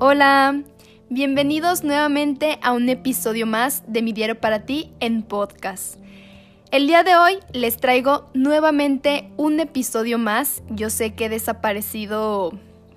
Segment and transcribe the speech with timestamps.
[0.00, 0.62] Hola,
[1.10, 5.96] bienvenidos nuevamente a un episodio más de Mi Diario para ti en podcast.
[6.70, 10.62] El día de hoy les traigo nuevamente un episodio más.
[10.70, 12.52] Yo sé que he desaparecido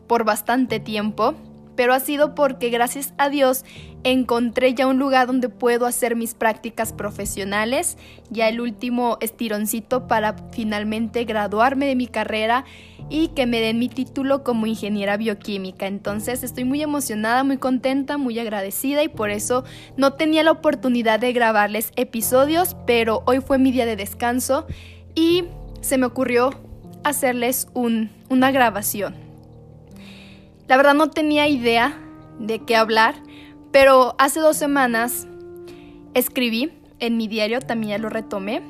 [0.05, 1.33] por bastante tiempo,
[1.81, 3.65] pero ha sido porque gracias a Dios
[4.03, 7.97] encontré ya un lugar donde puedo hacer mis prácticas profesionales,
[8.29, 12.65] ya el último estironcito para finalmente graduarme de mi carrera
[13.09, 15.87] y que me den mi título como ingeniera bioquímica.
[15.87, 19.63] Entonces estoy muy emocionada, muy contenta, muy agradecida y por eso
[19.97, 24.67] no tenía la oportunidad de grabarles episodios, pero hoy fue mi día de descanso
[25.15, 25.45] y
[25.81, 26.51] se me ocurrió
[27.03, 29.30] hacerles una grabación.
[30.71, 31.99] La verdad no tenía idea
[32.39, 33.15] de qué hablar,
[33.73, 35.27] pero hace dos semanas
[36.13, 38.61] escribí en mi diario, también ya lo retomé,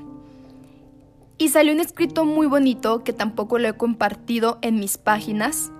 [1.37, 5.71] y salió un escrito muy bonito que tampoco lo he compartido en mis páginas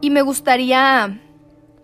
[0.00, 1.20] y me gustaría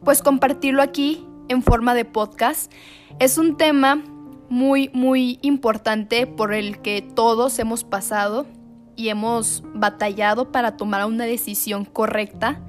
[0.05, 2.70] pues compartirlo aquí en forma de podcast.
[3.18, 4.05] Es un tema
[4.48, 8.46] muy muy importante por el que todos hemos pasado
[8.94, 12.61] y hemos batallado para tomar una decisión correcta.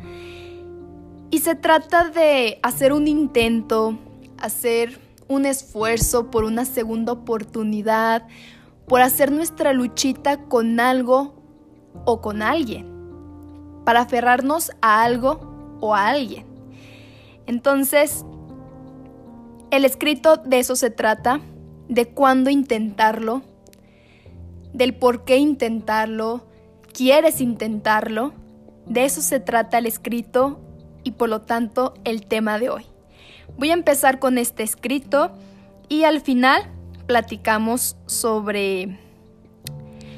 [1.31, 3.97] Y se trata de hacer un intento,
[4.37, 8.27] hacer un esfuerzo por una segunda oportunidad,
[8.85, 11.33] por hacer nuestra luchita con algo
[12.03, 12.85] o con alguien,
[13.85, 16.45] para aferrarnos a algo o a alguien.
[17.47, 18.25] Entonces,
[19.71, 21.39] el escrito de eso se trata,
[21.87, 23.41] de cuándo intentarlo,
[24.73, 26.45] del por qué intentarlo,
[26.93, 28.33] quieres intentarlo,
[28.85, 30.59] de eso se trata el escrito
[31.03, 32.85] y por lo tanto el tema de hoy.
[33.57, 35.31] Voy a empezar con este escrito
[35.89, 36.63] y al final
[37.05, 38.97] platicamos sobre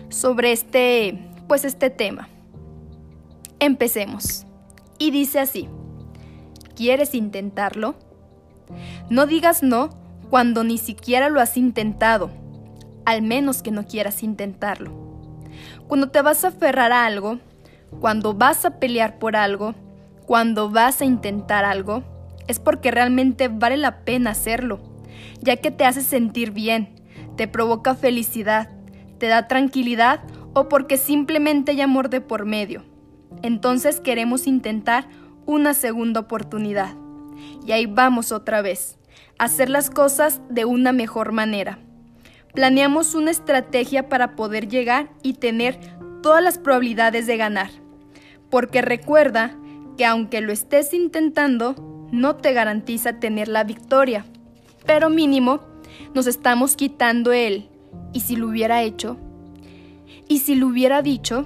[0.09, 2.29] sobre este pues este tema.
[3.59, 4.45] Empecemos.
[4.99, 5.67] Y dice así:
[6.75, 7.95] ¿Quieres intentarlo?
[9.09, 9.89] No digas no
[10.29, 12.31] cuando ni siquiera lo has intentado,
[13.05, 14.91] al menos que no quieras intentarlo.
[15.87, 17.39] Cuando te vas a aferrar a algo,
[17.99, 19.75] cuando vas a pelear por algo,
[20.25, 22.03] cuando vas a intentar algo,
[22.47, 24.79] es porque realmente vale la pena hacerlo,
[25.41, 27.01] ya que te hace sentir bien,
[27.35, 28.69] te provoca felicidad,
[29.17, 30.21] te da tranquilidad
[30.53, 32.83] o porque simplemente hay amor de por medio.
[33.41, 35.07] Entonces queremos intentar
[35.45, 36.95] una segunda oportunidad.
[37.65, 38.97] Y ahí vamos otra vez,
[39.37, 41.79] hacer las cosas de una mejor manera.
[42.53, 45.79] Planeamos una estrategia para poder llegar y tener
[46.21, 47.71] todas las probabilidades de ganar.
[48.49, 49.57] Porque recuerda
[49.97, 51.75] que aunque lo estés intentando,
[52.11, 54.25] no te garantiza tener la victoria,
[54.85, 55.61] pero mínimo
[56.13, 57.67] nos estamos quitando el
[58.13, 59.17] ¿y si lo hubiera hecho?
[60.27, 61.45] ¿Y si lo hubiera dicho?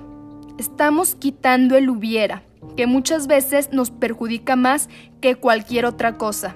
[0.58, 2.44] Estamos quitando el hubiera,
[2.76, 4.90] que muchas veces nos perjudica más
[5.22, 6.56] que cualquier otra cosa.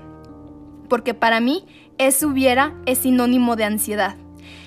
[0.90, 1.66] Porque para mí,
[1.97, 4.16] ese hubiera es sinónimo de ansiedad,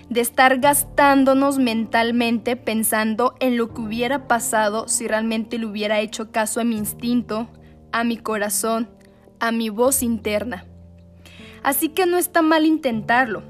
[0.09, 6.31] de estar gastándonos mentalmente pensando en lo que hubiera pasado si realmente le hubiera hecho
[6.31, 7.48] caso a mi instinto,
[7.92, 8.91] a mi corazón,
[9.41, 10.66] a mi voz interna.
[11.62, 13.42] Así que no está mal intentarlo,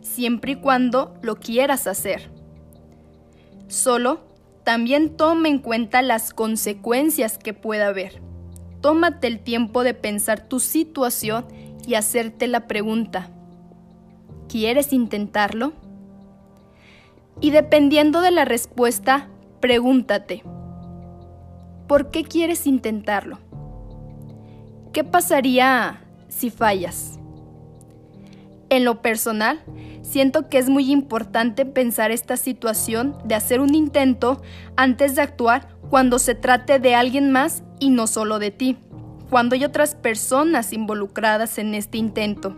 [0.00, 2.30] siempre y cuando lo quieras hacer.
[3.68, 4.20] Solo
[4.64, 8.20] también toma en cuenta las consecuencias que pueda haber.
[8.80, 11.46] Tómate el tiempo de pensar tu situación
[11.86, 13.30] y hacerte la pregunta,
[14.48, 15.72] ¿quieres intentarlo?
[17.40, 19.28] Y dependiendo de la respuesta,
[19.60, 20.42] pregúntate,
[21.88, 23.38] ¿por qué quieres intentarlo?
[24.92, 27.18] ¿Qué pasaría si fallas?
[28.68, 29.62] En lo personal,
[30.02, 34.40] siento que es muy importante pensar esta situación de hacer un intento
[34.76, 38.78] antes de actuar cuando se trate de alguien más y no solo de ti,
[39.28, 42.56] cuando hay otras personas involucradas en este intento.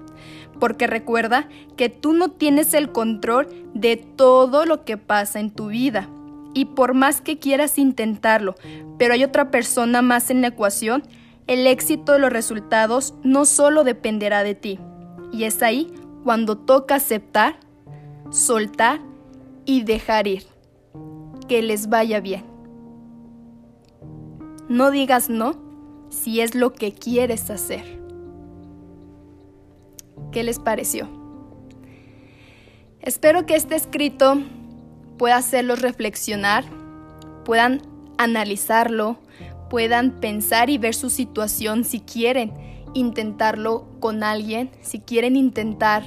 [0.60, 5.68] Porque recuerda que tú no tienes el control de todo lo que pasa en tu
[5.68, 6.08] vida.
[6.54, 8.54] Y por más que quieras intentarlo,
[8.98, 11.02] pero hay otra persona más en la ecuación,
[11.46, 14.78] el éxito de los resultados no solo dependerá de ti.
[15.32, 15.92] Y es ahí
[16.22, 17.58] cuando toca aceptar,
[18.30, 19.00] soltar
[19.64, 20.44] y dejar ir.
[21.48, 22.44] Que les vaya bien.
[24.68, 25.56] No digas no
[26.08, 28.03] si es lo que quieres hacer.
[30.34, 31.08] ¿Qué les pareció?
[33.00, 34.42] Espero que este escrito
[35.16, 36.64] pueda hacerlos reflexionar,
[37.44, 37.82] puedan
[38.18, 39.20] analizarlo,
[39.70, 42.52] puedan pensar y ver su situación si quieren
[42.94, 46.02] intentarlo con alguien, si quieren intentar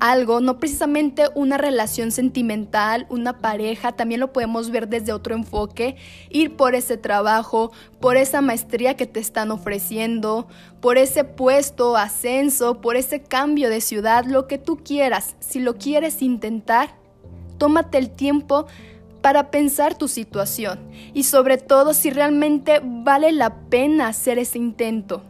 [0.00, 5.96] algo, no precisamente una relación sentimental, una pareja, también lo podemos ver desde otro enfoque,
[6.30, 10.48] ir por ese trabajo, por esa maestría que te están ofreciendo,
[10.80, 15.36] por ese puesto, ascenso, por ese cambio de ciudad, lo que tú quieras.
[15.40, 16.90] Si lo quieres intentar,
[17.58, 18.66] tómate el tiempo
[19.20, 20.78] para pensar tu situación
[21.12, 25.22] y sobre todo si realmente vale la pena hacer ese intento.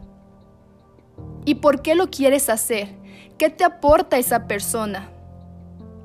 [1.45, 3.06] ¿Y por qué lo quieres hacer?
[3.37, 5.09] ¿Qué te aporta esa persona?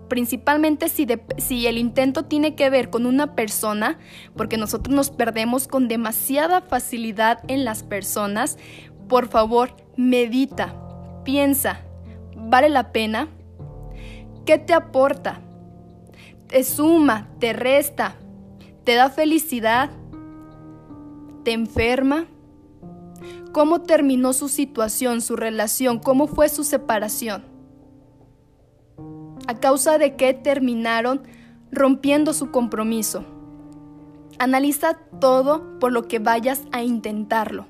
[0.08, 1.06] Principalmente si,
[1.38, 3.98] si, el intento tiene que ver con una persona,
[4.36, 8.58] porque nosotros nos perdemos con demasiada facilidad en las personas,
[9.08, 10.74] por favor, medita,
[11.24, 11.80] piensa,
[12.36, 13.28] ¿vale la pena?
[14.44, 15.40] ¿Qué te aporta?
[16.48, 17.28] ¿Te suma?
[17.38, 18.16] ¿Te resta?
[18.84, 19.90] ¿Te da felicidad?
[21.44, 22.26] ¿Te enferma?
[23.52, 27.44] Cómo terminó su situación, su relación, cómo fue su separación.
[29.46, 31.22] A causa de qué terminaron
[31.70, 33.24] rompiendo su compromiso.
[34.38, 37.66] Analiza todo por lo que vayas a intentarlo.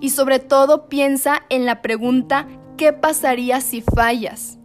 [0.00, 2.46] Y sobre todo piensa en la pregunta,
[2.76, 4.58] ¿qué pasaría si fallas?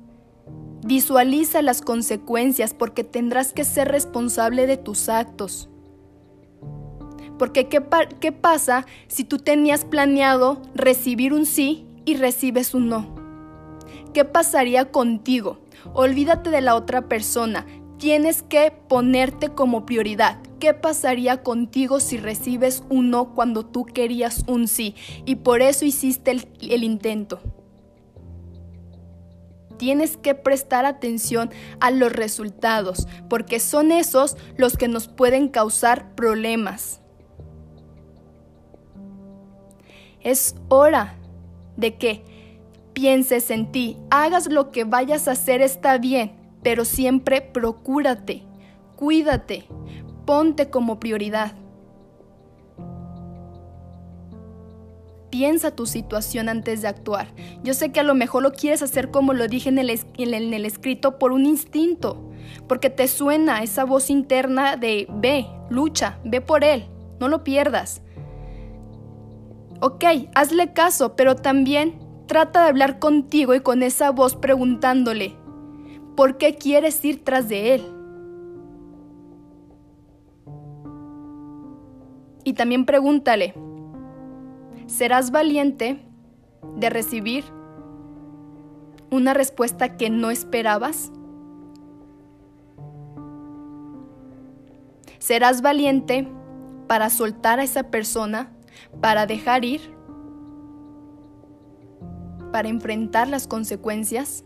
[0.86, 5.70] Visualiza las consecuencias porque tendrás que ser responsable de tus actos.
[7.44, 7.84] Porque ¿qué,
[8.22, 13.13] ¿qué pasa si tú tenías planeado recibir un sí y recibes un no?
[14.13, 15.60] ¿Qué pasaría contigo?
[15.94, 17.66] Olvídate de la otra persona.
[17.98, 20.40] Tienes que ponerte como prioridad.
[20.62, 24.96] ¿Qué pasaría contigo si recibes un no cuando tú querías un sí?
[25.25, 26.31] Y por eso hiciste
[26.62, 27.42] el intento
[29.78, 31.50] tienes que prestar atención
[31.81, 37.03] a los resultados, porque son esos los que nos pueden causar problemas.
[40.24, 41.16] Es hora
[41.75, 42.24] de que
[42.94, 46.31] pienses en ti, hagas lo que vayas a hacer está bien,
[46.62, 48.44] pero siempre procúrate,
[48.96, 49.66] cuídate,
[50.25, 51.54] ponte como prioridad.
[55.30, 57.34] Piensa tu situación antes de actuar.
[57.64, 60.54] Yo sé que a lo mejor lo quieres hacer como lo dije en el, en
[60.54, 62.31] el escrito por un instinto,
[62.68, 66.86] porque te suena esa voz interna de ve, lucha, ve por él,
[67.20, 68.03] no lo pierdas.
[69.86, 75.36] Ok, hazle caso, pero también trata de hablar contigo y con esa voz preguntándole,
[76.16, 77.84] ¿por qué quieres ir tras de él?
[82.46, 83.56] Y también pregúntale,
[84.88, 86.00] ¿serás valiente
[86.78, 87.44] de recibir
[89.12, 91.12] una respuesta que no esperabas?
[95.20, 96.32] ¿Serás valiente
[96.88, 98.50] para soltar a esa persona
[99.02, 99.82] para dejar ir,
[102.52, 104.46] para enfrentar las consecuencias.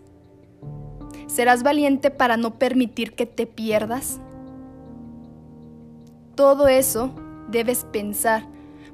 [1.27, 4.19] ¿Serás valiente para no permitir que te pierdas?
[6.35, 7.11] Todo eso
[7.49, 8.47] debes pensar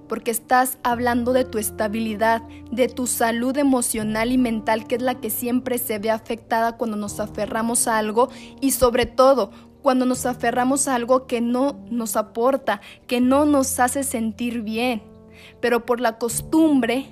[0.07, 2.41] porque estás hablando de tu estabilidad,
[2.71, 6.97] de tu salud emocional y mental, que es la que siempre se ve afectada cuando
[6.97, 8.29] nos aferramos a algo
[8.61, 9.51] y sobre todo
[9.81, 15.12] cuando nos aferramos a algo que no nos aporta, que no nos hace sentir bien
[15.59, 17.07] pero por la costumbre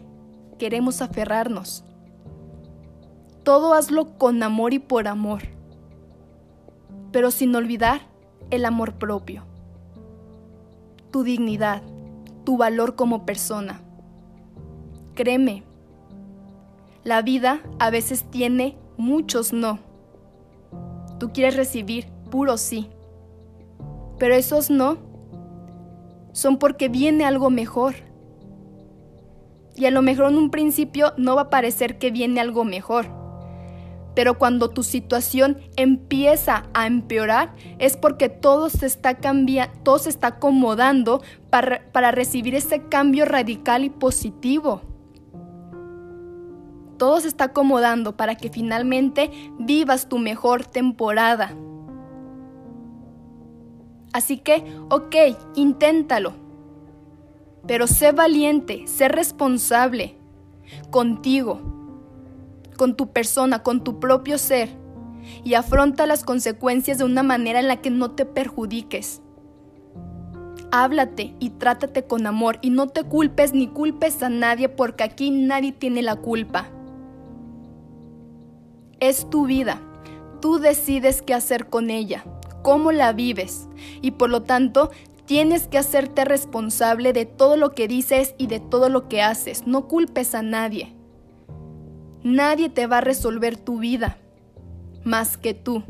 [0.58, 1.84] queremos aferrarnos.
[3.44, 5.42] Todo hazlo con amor y por amor,
[7.12, 8.02] pero sin olvidar
[8.52, 9.44] el amor propio,
[11.10, 11.82] tu dignidad,
[12.44, 13.82] tu valor como persona.
[15.16, 15.64] Créeme,
[17.04, 19.80] la vida a veces tiene muchos no.
[21.20, 22.90] Tú quieres recibir puro sí,
[24.20, 24.98] pero esos no
[26.34, 27.96] son porque viene algo mejor
[29.82, 33.08] y a lo mejor en un principio no va a parecer que viene algo mejor.
[34.14, 39.18] Pero cuando tu situación empieza a empeorar es porque todo se está
[39.98, 44.84] se está acomodando para, para recibir ese cambio radical y positivo.
[47.00, 51.56] Todo se está acomodando para que finalmente vivas tu mejor temporada.
[54.14, 55.16] Así que, ok,
[55.56, 56.41] inténtalo
[57.68, 60.18] pero sé valiente, sé responsable
[60.90, 61.62] contigo,
[62.78, 64.70] con tu persona, con tu propio ser,
[65.44, 69.22] y afronta las consecuencias de una manera en la que no te perjudiques.
[70.72, 75.30] Háblate y trátate con amor y no te culpes ni culpes a nadie porque aquí
[75.30, 76.70] nadie tiene la culpa.
[79.00, 79.82] Es tu vida.
[80.40, 82.24] Tú decides qué hacer con ella,
[82.64, 83.68] cómo la vives
[84.02, 84.92] y por lo tanto
[85.26, 89.68] Tienes que hacerte responsable de todo lo que dices y de todo lo que haces.
[89.68, 90.94] No culpes a nadie.
[92.24, 94.18] Nadie te va a resolver tu vida
[95.04, 95.84] más que tú.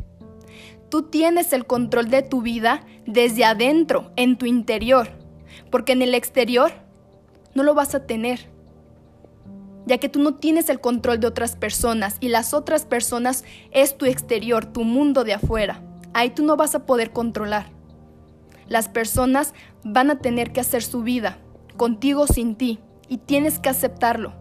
[0.90, 5.10] Tú tienes el control de tu vida desde adentro, en tu interior,
[5.70, 6.72] porque en el exterior
[7.54, 8.50] no lo vas a tener,
[9.86, 13.98] ya que tú no tienes el control de otras personas y las otras personas es
[13.98, 15.82] tu exterior, tu mundo de afuera.
[16.14, 17.72] Ahí tú no vas a poder controlar.
[18.72, 21.40] Las personas van a tener que hacer su vida,
[21.76, 24.32] contigo sin ti, y tienes que aceptarlo.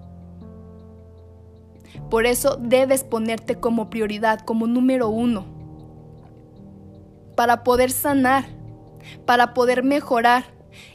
[2.11, 5.47] Por eso debes ponerte como prioridad, como número uno,
[7.35, 8.45] para poder sanar,
[9.27, 10.45] para poder mejorar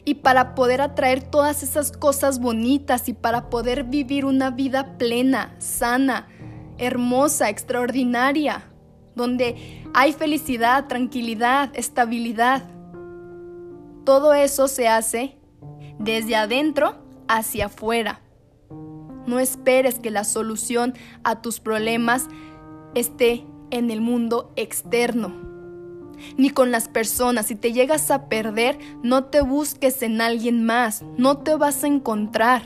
[0.06, 5.54] y para poder atraer todas esas cosas bonitas y para poder vivir una vida plena,
[5.58, 6.26] sana,
[6.78, 8.64] hermosa, extraordinaria,
[9.14, 12.75] donde hay felicidad, tranquilidad, estabilidad.
[14.06, 15.36] Todo eso se hace
[15.98, 16.94] desde adentro
[17.26, 18.20] hacia afuera.
[19.26, 20.94] No esperes que la solución
[21.24, 22.28] a tus problemas
[22.94, 25.34] esté en el mundo externo,
[26.36, 27.46] ni con las personas.
[27.46, 31.88] Si te llegas a perder, no te busques en alguien más, no te vas a
[31.88, 32.62] encontrar.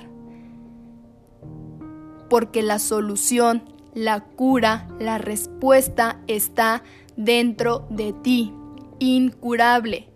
[2.28, 3.62] Porque la solución,
[3.94, 6.82] la cura, la respuesta está
[7.16, 8.52] dentro de ti,
[8.98, 10.09] incurable.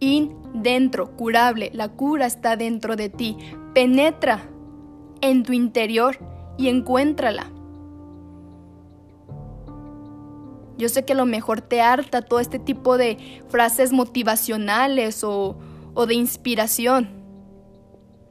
[0.00, 3.36] In dentro, curable, la cura está dentro de ti.
[3.74, 4.48] Penetra
[5.20, 6.18] en tu interior
[6.56, 7.52] y encuéntrala.
[10.78, 15.58] Yo sé que a lo mejor te harta todo este tipo de frases motivacionales o,
[15.92, 17.20] o de inspiración.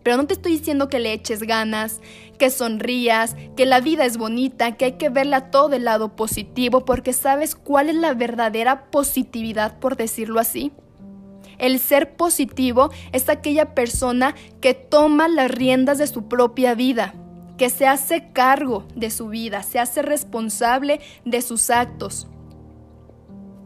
[0.02, 2.02] Pero no te estoy diciendo que le eches ganas,
[2.40, 6.86] que sonrías, que la vida es bonita, que hay que verla todo del lado positivo,
[6.86, 10.72] porque sabes cuál es la verdadera positividad, por decirlo así.
[11.60, 17.14] El ser positivo es aquella persona que toma las riendas de su propia vida,
[17.58, 22.28] que se hace cargo de su vida, se hace responsable de sus actos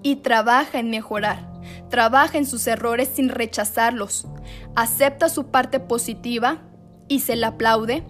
[0.02, 4.28] y trabaja en mejorar, trabaja en sus errores sin rechazarlos,
[4.76, 6.64] acepta su parte positiva
[7.08, 8.04] y se la aplaude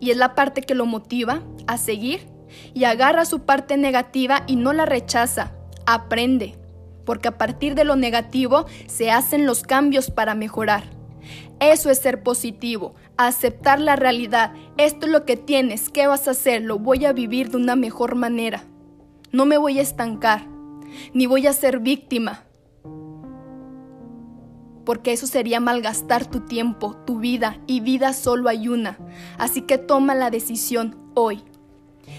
[0.00, 2.28] y es la parte que lo motiva a seguir
[2.74, 5.52] y agarra su parte negativa y no la rechaza,
[5.86, 6.58] aprende,
[7.04, 10.84] porque a partir de lo negativo se hacen los cambios para mejorar.
[11.60, 14.52] Eso es ser positivo, aceptar la realidad.
[14.76, 16.62] Esto es lo que tienes, ¿qué vas a hacer?
[16.62, 18.64] Lo voy a vivir de una mejor manera.
[19.32, 20.46] No me voy a estancar,
[21.12, 22.44] ni voy a ser víctima,
[24.84, 28.98] porque eso sería malgastar tu tiempo, tu vida, y vida solo hay una.
[29.38, 31.42] Así que toma la decisión hoy.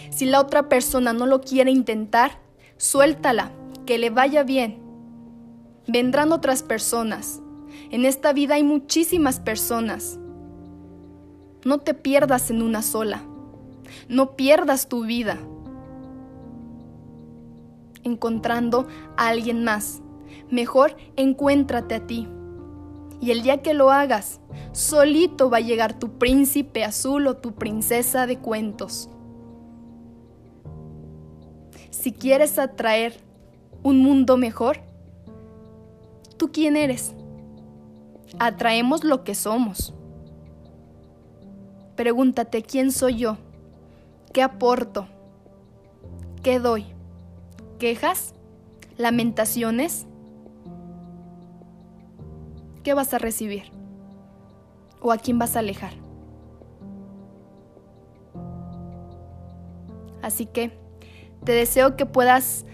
[0.10, 2.39] Si la otra persona no lo quiere intentar,
[2.77, 3.51] suéltala
[3.86, 4.80] que le vaya bien.
[5.88, 7.42] Vendrán otras personas.
[7.92, 10.20] En esta vida hay muchísimas personas.
[11.63, 13.24] No te pierdas en una sola.
[14.10, 15.39] No pierdas tu vida
[18.06, 18.88] encontrando
[19.18, 20.01] a alguien más.
[20.50, 22.27] Mejor encuéntrate a ti.
[23.20, 24.39] Y el día que lo hagas,
[24.72, 29.10] solito va a llegar tu príncipe azul o tu princesa de cuentos.
[31.89, 33.25] Si quieres atraer
[33.86, 34.80] un mundo mejor?
[36.38, 37.13] ¿Tú quién eres?
[38.39, 39.94] Atraemos lo que somos.
[41.96, 43.38] Pregúntate, ¿quién soy yo?
[44.34, 45.08] ¿Qué aporto?
[46.42, 46.88] ¿Qué doy?
[47.77, 48.34] ¿Quejas?
[48.98, 50.08] ¿Lamentaciones?
[52.84, 53.65] ¿Qué vas a recibir?
[55.00, 55.94] ¿O a quién vas a alejar?
[60.24, 60.72] Así que
[61.44, 62.65] te deseo que puedas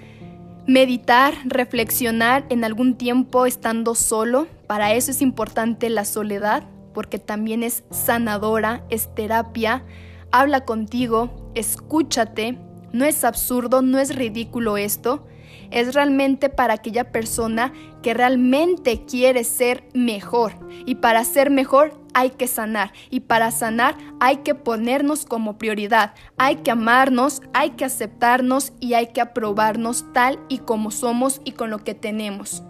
[0.72, 4.48] meditar, reflexionar en algún tiempo estando solo.
[4.68, 6.64] Para eso es importante la soledad,
[6.94, 9.84] porque también es sanadora, es terapia.
[10.32, 12.58] Habla contigo, escúchate.
[12.94, 15.28] No es absurdo, no es ridículo esto.
[15.72, 20.54] Es realmente para aquella persona que realmente quiere ser mejor.
[20.86, 26.14] Y para ser mejor hay que sanar y para sanar hay que ponernos como prioridad,
[26.38, 31.52] hay que amarnos, hay que aceptarnos y hay que aprobarnos tal y como somos y
[31.52, 32.64] con lo que tenemos.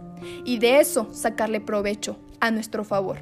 [0.46, 3.18] Y de eso sacarle provecho a nuestro favor.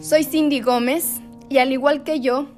[0.00, 2.48] Soy Cindy Gómez y al igual que yo,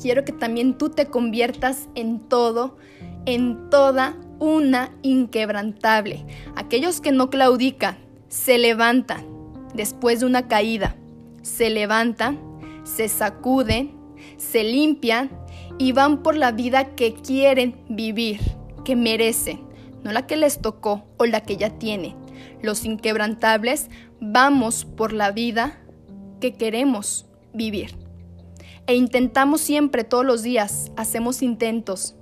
[0.00, 2.76] quiero que también tú te conviertas en todo,
[3.24, 6.24] en toda una inquebrantable.
[6.56, 9.26] Aquellos que no claudican, se levantan,
[9.78, 10.96] después de una caída.
[11.42, 12.38] Se levantan,
[12.82, 13.96] se sacuden,
[14.36, 15.30] se limpian
[15.78, 18.40] y van por la vida que quieren vivir,
[18.84, 19.60] que merecen,
[20.02, 22.16] no la que les tocó o la que ya tienen.
[22.60, 23.88] Los inquebrantables
[24.20, 25.78] vamos por la vida
[26.40, 27.96] que queremos vivir.
[28.88, 32.16] E intentamos siempre, todos los días, hacemos intentos,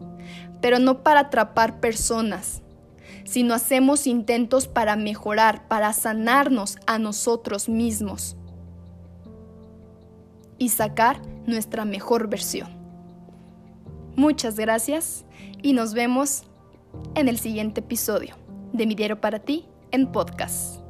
[0.60, 2.62] pero no para atrapar personas,
[3.26, 8.36] sino hacemos intentos para mejorar, para sanarnos a nosotros mismos
[10.58, 12.68] y sacar nuestra mejor versión.
[14.16, 15.26] Muchas gracias
[15.62, 16.44] y nos vemos
[17.14, 18.36] en el siguiente episodio
[18.72, 20.85] de Mi Diario para ti en podcast.